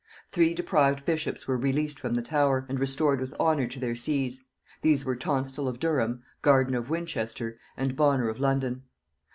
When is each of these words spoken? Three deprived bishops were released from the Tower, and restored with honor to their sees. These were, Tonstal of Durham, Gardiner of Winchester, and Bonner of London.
Three 0.31 0.55
deprived 0.55 1.05
bishops 1.05 1.47
were 1.47 1.57
released 1.59 1.99
from 1.99 2.15
the 2.15 2.23
Tower, 2.23 2.65
and 2.67 2.79
restored 2.79 3.19
with 3.19 3.35
honor 3.39 3.67
to 3.67 3.79
their 3.79 3.95
sees. 3.95 4.43
These 4.81 5.05
were, 5.05 5.15
Tonstal 5.15 5.67
of 5.67 5.77
Durham, 5.79 6.23
Gardiner 6.41 6.79
of 6.79 6.89
Winchester, 6.89 7.59
and 7.77 7.95
Bonner 7.95 8.27
of 8.27 8.39
London. 8.39 8.81